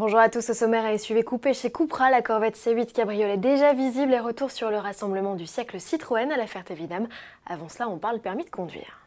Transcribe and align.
Bonjour 0.00 0.18
à 0.18 0.30
tous, 0.30 0.48
au 0.48 0.54
sommaire 0.54 0.86
à 0.86 0.96
SUV 0.96 1.24
coupé 1.24 1.52
chez 1.52 1.70
Cupra, 1.70 2.10
la 2.10 2.22
Corvette 2.22 2.56
C8 2.56 2.90
Cabriolet 2.90 3.36
déjà 3.36 3.74
visible 3.74 4.14
et 4.14 4.18
retour 4.18 4.50
sur 4.50 4.70
le 4.70 4.78
rassemblement 4.78 5.34
du 5.34 5.46
siècle 5.46 5.78
Citroën 5.78 6.32
à 6.32 6.38
la 6.38 6.46
Ferté-Vidame. 6.46 7.06
Avant 7.44 7.68
cela, 7.68 7.86
on 7.90 7.98
parle 7.98 8.18
permis 8.18 8.46
de 8.46 8.50
conduire. 8.50 8.99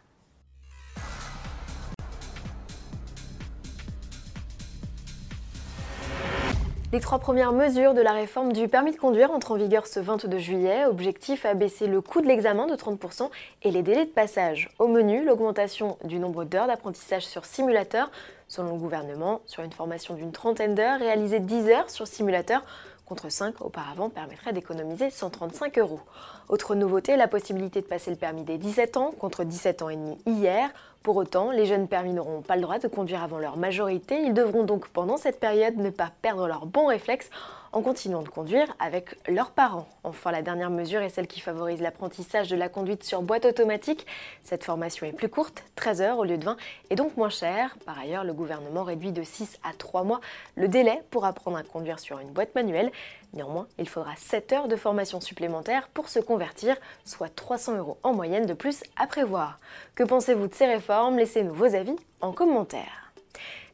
Les 6.93 6.99
trois 6.99 7.17
premières 7.17 7.53
mesures 7.53 7.95
de 7.95 8.01
la 8.01 8.11
réforme 8.11 8.53
du 8.53 8.67
permis 8.67 8.91
de 8.91 8.97
conduire 8.97 9.31
entrent 9.31 9.53
en 9.53 9.55
vigueur 9.55 9.87
ce 9.87 9.99
22 9.99 10.37
juillet. 10.37 10.85
Objectif 10.85 11.43
abaisser 11.43 11.87
le 11.87 12.01
coût 12.01 12.21
de 12.21 12.27
l'examen 12.27 12.67
de 12.67 12.75
30% 12.75 13.31
et 13.63 13.71
les 13.71 13.81
délais 13.81 14.05
de 14.05 14.11
passage. 14.11 14.69
Au 14.77 14.87
menu, 14.87 15.25
l'augmentation 15.25 15.97
du 16.03 16.19
nombre 16.19 16.43
d'heures 16.43 16.67
d'apprentissage 16.67 17.25
sur 17.25 17.45
simulateur. 17.45 18.11
Selon 18.47 18.73
le 18.73 18.79
gouvernement, 18.79 19.41
sur 19.47 19.63
une 19.63 19.71
formation 19.71 20.13
d'une 20.13 20.31
trentaine 20.31 20.75
d'heures, 20.75 20.99
réaliser 20.99 21.39
10 21.39 21.69
heures 21.69 21.89
sur 21.89 22.05
simulateur 22.05 22.61
contre 23.07 23.29
5 23.29 23.61
auparavant 23.61 24.09
permettrait 24.09 24.53
d'économiser 24.53 25.09
135 25.09 25.79
euros. 25.79 25.99
Autre 26.47 26.75
nouveauté, 26.75 27.17
la 27.17 27.27
possibilité 27.27 27.81
de 27.81 27.87
passer 27.87 28.11
le 28.11 28.17
permis 28.17 28.43
dès 28.43 28.59
17 28.59 28.97
ans 28.97 29.11
contre 29.17 29.43
17 29.43 29.81
ans 29.81 29.89
et 29.89 29.95
demi 29.95 30.17
hier. 30.27 30.69
Pour 31.03 31.17
autant, 31.17 31.51
les 31.51 31.65
jeunes 31.65 31.89
permis 31.89 32.13
n'auront 32.13 32.41
pas 32.41 32.55
le 32.55 32.61
droit 32.61 32.79
de 32.79 32.87
conduire 32.87 33.21
avant 33.21 33.37
leur 33.37 33.57
majorité. 33.57 34.21
Ils 34.21 34.33
devront 34.33 34.63
donc 34.63 34.87
pendant 34.87 35.17
cette 35.17 35.37
période 35.37 35.75
ne 35.75 35.89
pas 35.89 36.11
perdre 36.21 36.47
leurs 36.47 36.65
bons 36.65 36.85
réflexes 36.85 37.29
en 37.73 37.81
continuant 37.81 38.21
de 38.21 38.29
conduire 38.29 38.73
avec 38.79 39.17
leurs 39.27 39.51
parents. 39.51 39.87
Enfin, 40.03 40.31
la 40.31 40.41
dernière 40.41 40.69
mesure 40.69 41.01
est 41.01 41.09
celle 41.09 41.27
qui 41.27 41.41
favorise 41.41 41.81
l'apprentissage 41.81 42.47
de 42.47 42.55
la 42.55 42.69
conduite 42.69 43.03
sur 43.03 43.21
boîte 43.21 43.45
automatique. 43.45 44.05
Cette 44.43 44.63
formation 44.63 45.05
est 45.07 45.11
plus 45.11 45.27
courte, 45.27 45.63
13 45.75 46.01
heures 46.01 46.19
au 46.19 46.23
lieu 46.23 46.37
de 46.37 46.45
20, 46.45 46.55
et 46.91 46.95
donc 46.95 47.17
moins 47.17 47.29
chère. 47.29 47.75
Par 47.85 47.99
ailleurs, 47.99 48.23
le 48.23 48.31
gouvernement 48.33 48.83
réduit 48.83 49.11
de 49.11 49.23
6 49.23 49.59
à 49.63 49.73
3 49.73 50.03
mois 50.03 50.21
le 50.55 50.67
délai 50.67 51.01
pour 51.09 51.25
apprendre 51.25 51.57
à 51.57 51.63
conduire 51.63 51.99
sur 51.99 52.19
une 52.19 52.29
boîte 52.29 52.53
manuelle. 52.55 52.91
Néanmoins, 53.33 53.67
il 53.79 53.89
faudra 53.89 54.11
7 54.15 54.53
heures 54.53 54.67
de 54.67 54.75
formation 54.75 55.19
supplémentaire 55.19 55.87
pour 55.87 56.09
se 56.09 56.19
convertir, 56.19 56.77
soit 57.03 57.35
300 57.35 57.77
euros 57.77 57.97
en 58.03 58.13
moyenne 58.13 58.45
de 58.45 58.53
plus 58.53 58.83
à 58.95 59.07
prévoir. 59.07 59.57
Que 59.95 60.03
pensez-vous 60.03 60.47
de 60.47 60.53
ces 60.53 60.67
réformes? 60.67 60.92
Laissez-nous 60.93 61.55
vos 61.55 61.73
avis 61.73 61.95
en 62.21 62.31
commentaire. 62.31 63.11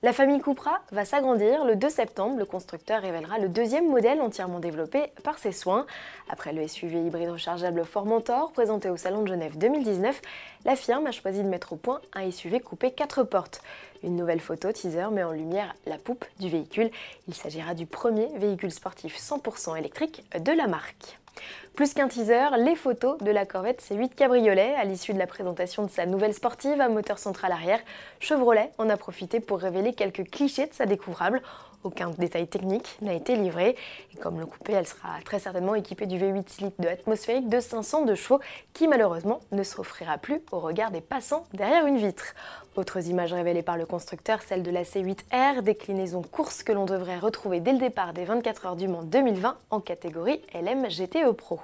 La 0.04 0.14
famille 0.14 0.40
Cupra 0.40 0.80
va 0.94 1.04
s'agrandir. 1.04 1.66
Le 1.66 1.76
2 1.76 1.90
septembre, 1.90 2.40
le 2.40 2.46
constructeur 2.46 3.02
révélera 3.02 3.40
le 3.40 3.50
deuxième 3.50 3.90
modèle 3.90 4.22
entièrement 4.22 4.60
développé 4.60 5.12
par 5.22 5.38
ses 5.38 5.52
soins. 5.52 5.86
Après 6.30 6.54
le 6.54 6.66
SUV 6.66 7.06
hybride 7.06 7.30
rechargeable 7.30 7.84
Formentor 7.84 8.54
présenté 8.54 8.90
au 8.90 8.96
Salon 8.96 9.24
de 9.24 9.28
Genève 9.28 9.58
2019, 9.58 10.22
la 10.64 10.78
firme 10.78 11.08
a 11.08 11.12
choisi 11.12 11.44
de 11.44 11.50
mettre 11.50 11.74
au 11.74 11.76
point 11.76 12.00
un 12.14 12.32
SUV 12.32 12.62
coupé 12.62 12.92
4 12.92 13.24
portes. 13.24 13.62
Une 14.02 14.16
nouvelle 14.16 14.40
photo 14.40 14.72
teaser 14.72 15.10
met 15.12 15.24
en 15.24 15.34
lumière 15.34 15.76
la 15.88 15.98
poupe 15.98 16.24
du 16.40 16.48
véhicule. 16.48 16.90
Il 17.28 17.34
s'agira 17.34 17.74
du 17.74 17.86
premier 17.86 18.30
véhicule 18.38 18.72
sportif 18.72 19.18
100% 19.20 19.78
électrique 19.78 20.24
de 20.40 20.54
la 20.54 20.68
marque. 20.68 21.20
Plus 21.80 21.94
qu'un 21.94 22.10
teaser, 22.10 22.58
les 22.58 22.76
photos 22.76 23.18
de 23.20 23.32
la 23.32 23.46
Corvette 23.46 23.82
C8 23.82 24.14
Cabriolet 24.14 24.76
à 24.76 24.84
l'issue 24.84 25.14
de 25.14 25.18
la 25.18 25.28
présentation 25.28 25.86
de 25.86 25.90
sa 25.90 26.06
nouvelle 26.06 26.34
sportive 26.34 26.82
à 26.82 26.90
moteur 26.90 27.18
central 27.18 27.54
arrière. 27.54 27.80
Chevrolet 28.20 28.74
en 28.80 28.90
a 28.90 28.98
profité 28.98 29.40
pour 29.40 29.60
révéler 29.60 29.94
quelques 29.94 30.30
clichés 30.30 30.68
de 30.68 30.74
sa 30.74 30.86
découvrable. 30.86 31.42
Aucun 31.86 32.10
détail 32.10 32.48
technique 32.48 32.98
n'a 33.02 33.14
été 33.14 33.38
livré. 33.38 33.78
Et 34.14 34.18
comme 34.18 34.42
le 34.42 34.46
coupé, 34.46 34.74
elle 34.74 34.86
sera 34.86 35.22
très 35.24 35.40
certainement 35.40 35.74
équipée 35.74 36.06
du 36.06 36.18
V8 36.18 36.62
litres 36.62 36.82
de 36.82 36.90
atmosphérique 36.90 37.48
de 37.48 37.62
500 37.62 38.04
de 38.04 38.16
chevaux 38.16 38.42
qui 38.74 38.90
malheureusement 38.90 39.40
ne 39.54 39.64
s'offrira 39.64 40.18
plus 40.18 40.42
au 40.52 40.60
regard 40.60 40.92
des 40.92 41.00
passants 41.00 41.46
derrière 41.54 41.86
une 41.86 41.96
vitre. 41.96 42.36
Autres 42.76 43.08
images 43.08 43.32
révélées 43.32 43.64
par 43.64 43.78
le 43.78 43.86
constructeur, 43.86 44.42
celle 44.42 44.64
de 44.64 44.72
la 44.72 44.84
C8R, 44.84 45.62
déclinaison 45.62 46.24
course 46.24 46.64
que 46.64 46.74
l'on 46.74 46.84
devrait 46.84 47.20
retrouver 47.20 47.62
dès 47.62 47.72
le 47.72 47.80
départ 47.80 48.12
des 48.12 48.26
24 48.26 48.66
heures 48.66 48.76
du 48.76 48.90
Mans 48.90 49.04
2020 49.04 49.58
en 49.70 49.80
catégorie 49.80 50.42
LM 50.54 50.86
GTE 50.90 51.32
Pro. 51.32 51.62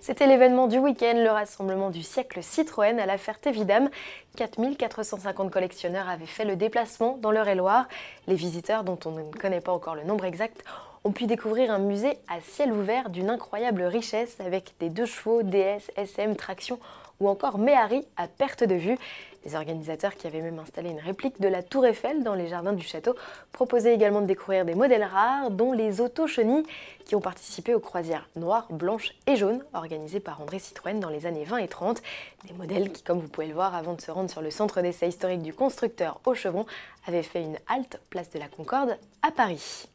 C'était 0.00 0.26
l'événement 0.26 0.66
du 0.66 0.78
week-end, 0.78 1.14
le 1.16 1.30
rassemblement 1.30 1.90
du 1.90 2.02
siècle 2.02 2.42
Citroën 2.42 2.98
à 2.98 3.06
la 3.06 3.18
Ferté-Vidame. 3.18 3.90
4450 4.36 5.50
collectionneurs 5.50 6.08
avaient 6.08 6.26
fait 6.26 6.44
le 6.44 6.56
déplacement 6.56 7.18
dans 7.20 7.30
l'Eure-et-Loire. 7.30 7.88
Les 8.26 8.34
visiteurs, 8.34 8.84
dont 8.84 8.98
on 9.04 9.10
ne 9.10 9.22
connaît 9.32 9.60
pas 9.60 9.72
encore 9.72 9.94
le 9.94 10.04
nombre 10.04 10.24
exact, 10.24 10.62
ont 11.04 11.12
pu 11.12 11.26
découvrir 11.26 11.70
un 11.70 11.78
musée 11.78 12.18
à 12.28 12.40
ciel 12.40 12.72
ouvert 12.72 13.10
d'une 13.10 13.30
incroyable 13.30 13.82
richesse 13.82 14.36
avec 14.40 14.74
des 14.80 14.90
deux 14.90 15.06
chevaux, 15.06 15.42
DS, 15.42 15.90
SM, 15.96 16.36
traction 16.36 16.78
ou 17.20 17.28
encore 17.28 17.58
Méhari 17.58 18.04
à 18.16 18.28
perte 18.28 18.64
de 18.64 18.74
vue. 18.74 18.98
Les 19.46 19.54
organisateurs 19.54 20.16
qui 20.16 20.26
avaient 20.26 20.42
même 20.42 20.58
installé 20.58 20.90
une 20.90 20.98
réplique 20.98 21.40
de 21.40 21.46
la 21.46 21.62
Tour 21.62 21.86
Eiffel 21.86 22.24
dans 22.24 22.34
les 22.34 22.48
jardins 22.48 22.72
du 22.72 22.84
château 22.84 23.14
proposaient 23.52 23.94
également 23.94 24.20
de 24.20 24.26
découvrir 24.26 24.64
des 24.64 24.74
modèles 24.74 25.04
rares, 25.04 25.52
dont 25.52 25.70
les 25.72 26.00
auto-chenilles, 26.00 26.66
qui 27.04 27.14
ont 27.14 27.20
participé 27.20 27.72
aux 27.72 27.78
croisières 27.78 28.28
noires, 28.34 28.66
blanches 28.70 29.12
et 29.28 29.36
jaunes 29.36 29.62
organisées 29.72 30.18
par 30.18 30.40
André 30.40 30.58
Citroën 30.58 30.98
dans 30.98 31.10
les 31.10 31.26
années 31.26 31.44
20 31.44 31.58
et 31.58 31.68
30. 31.68 32.02
Des 32.48 32.54
modèles 32.54 32.90
qui, 32.90 33.04
comme 33.04 33.20
vous 33.20 33.28
pouvez 33.28 33.46
le 33.46 33.54
voir, 33.54 33.76
avant 33.76 33.94
de 33.94 34.00
se 34.00 34.10
rendre 34.10 34.30
sur 34.30 34.42
le 34.42 34.50
centre 34.50 34.82
d'essai 34.82 35.06
historique 35.06 35.42
du 35.42 35.54
constructeur 35.54 36.20
au 36.24 36.34
Chevron, 36.34 36.66
avaient 37.06 37.22
fait 37.22 37.42
une 37.42 37.58
halte 37.68 38.00
place 38.10 38.30
de 38.30 38.40
la 38.40 38.48
Concorde 38.48 38.98
à 39.22 39.30
Paris. 39.30 39.86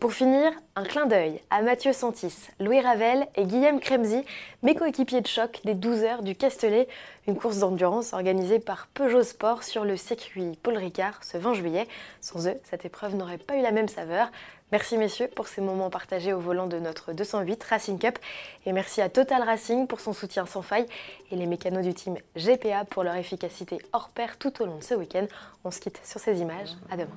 Pour 0.00 0.12
finir, 0.12 0.52
un 0.76 0.84
clin 0.84 1.06
d'œil 1.06 1.40
à 1.50 1.60
Mathieu 1.60 1.92
Santis, 1.92 2.34
Louis 2.60 2.80
Ravel 2.80 3.26
et 3.34 3.44
Guillaume 3.44 3.80
Kremzy, 3.80 4.22
mes 4.62 4.76
coéquipiers 4.76 5.20
de 5.20 5.26
choc 5.26 5.60
des 5.64 5.74
12 5.74 6.04
heures 6.04 6.22
du 6.22 6.36
Castellet, 6.36 6.86
une 7.26 7.36
course 7.36 7.58
d'endurance 7.58 8.12
organisée 8.12 8.60
par 8.60 8.86
Peugeot 8.94 9.24
Sport 9.24 9.64
sur 9.64 9.84
le 9.84 9.96
circuit 9.96 10.56
Paul 10.62 10.76
Ricard 10.76 11.24
ce 11.24 11.36
20 11.36 11.54
juillet. 11.54 11.88
Sans 12.20 12.46
eux, 12.46 12.54
cette 12.62 12.84
épreuve 12.84 13.16
n'aurait 13.16 13.38
pas 13.38 13.56
eu 13.56 13.60
la 13.60 13.72
même 13.72 13.88
saveur. 13.88 14.30
Merci 14.70 14.98
messieurs 14.98 15.28
pour 15.34 15.48
ces 15.48 15.60
moments 15.60 15.90
partagés 15.90 16.32
au 16.32 16.38
volant 16.38 16.68
de 16.68 16.78
notre 16.78 17.12
208 17.12 17.64
Racing 17.64 17.98
Cup 17.98 18.20
et 18.66 18.72
merci 18.72 19.00
à 19.00 19.08
Total 19.08 19.42
Racing 19.42 19.88
pour 19.88 19.98
son 19.98 20.12
soutien 20.12 20.46
sans 20.46 20.62
faille 20.62 20.86
et 21.32 21.36
les 21.36 21.46
mécanos 21.46 21.84
du 21.84 21.94
team 21.94 22.16
GPA 22.36 22.84
pour 22.84 23.02
leur 23.02 23.16
efficacité 23.16 23.78
hors 23.92 24.10
pair 24.10 24.36
tout 24.38 24.62
au 24.62 24.66
long 24.66 24.76
de 24.76 24.84
ce 24.84 24.94
week-end. 24.94 25.26
On 25.64 25.72
se 25.72 25.80
quitte 25.80 26.00
sur 26.04 26.20
ces 26.20 26.40
images. 26.40 26.76
À 26.88 26.96
demain. 26.96 27.16